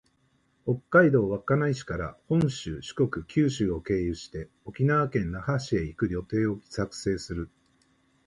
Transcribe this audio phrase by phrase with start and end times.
[0.65, 7.51] 北海道稚内市から本州、四国、九州を経由して、沖縄県那覇市へ行く旅程を作成する